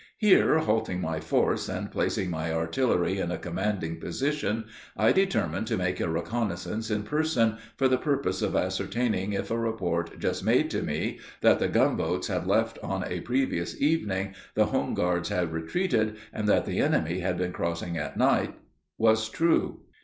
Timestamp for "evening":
13.79-14.33